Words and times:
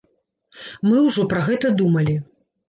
Мы 0.87 0.97
ўжо 1.09 1.27
пра 1.35 1.43
гэта 1.49 1.73
думалі. 1.83 2.17